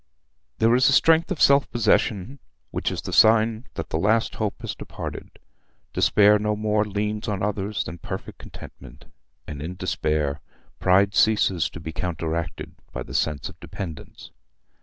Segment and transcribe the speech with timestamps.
[0.57, 2.39] There is a strength of self possession
[2.71, 5.37] which is the sign that the last hope has departed.
[5.93, 9.05] Despair no more leans on others than perfect contentment,
[9.45, 10.41] and in despair
[10.79, 14.31] pride ceases to be counteracted by the sense of dependence.